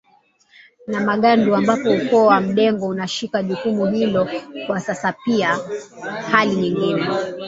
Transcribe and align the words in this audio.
na 0.87 0.99
Magadu 0.99 1.55
ambapo 1.55 1.89
Ukoo 1.91 2.25
wa 2.25 2.41
Mdengo 2.41 2.87
unashika 2.87 3.43
jukumu 3.43 3.85
hilo 3.87 4.27
kwa 4.67 4.79
sasaPia 4.79 5.59
hali 6.31 6.55
nyingine 6.55 7.07